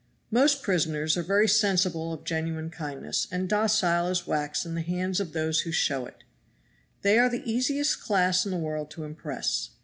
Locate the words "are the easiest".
7.19-8.01